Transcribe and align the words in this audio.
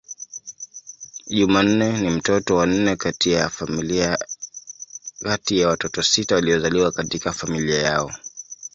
Jumanne 1.27 1.97
ni 2.01 2.09
mtoto 2.09 2.55
wa 2.55 2.65
nne 2.65 2.95
kati 2.95 3.31
ya 5.59 5.67
watoto 5.67 6.03
sita 6.03 6.35
waliozaliwa 6.35 6.91
katika 6.91 7.31
familia 7.33 7.81
yao. 7.81 8.11